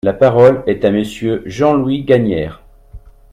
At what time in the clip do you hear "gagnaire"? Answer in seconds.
2.05-2.63